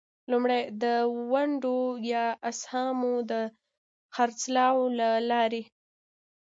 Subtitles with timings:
[0.31, 0.85] لومړی: د
[1.31, 1.77] ونډو
[2.13, 3.33] یا اسهامو د
[4.15, 5.63] خرڅلاو له لارې.